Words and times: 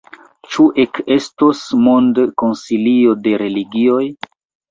Ĉu 0.53 0.63
ekestos 0.83 1.59
mondkonsilio 1.87 3.13
de 3.27 3.35
religioj? 3.45 4.01